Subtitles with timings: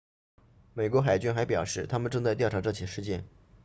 [0.73, 3.23] 美国海军还表示他们正在调查这起事件